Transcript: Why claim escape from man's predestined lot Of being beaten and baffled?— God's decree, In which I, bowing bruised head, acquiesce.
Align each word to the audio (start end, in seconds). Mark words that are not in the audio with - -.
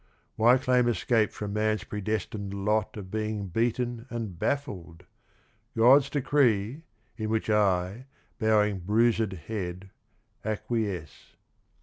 Why 0.35 0.57
claim 0.57 0.87
escape 0.87 1.29
from 1.31 1.53
man's 1.53 1.83
predestined 1.83 2.55
lot 2.55 2.97
Of 2.97 3.11
being 3.11 3.49
beaten 3.49 4.07
and 4.09 4.39
baffled?— 4.39 5.03
God's 5.77 6.09
decree, 6.09 6.81
In 7.17 7.29
which 7.29 7.51
I, 7.51 8.07
bowing 8.39 8.79
bruised 8.79 9.33
head, 9.33 9.91
acquiesce. 10.43 11.35